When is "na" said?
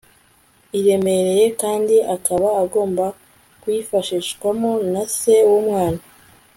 4.91-5.03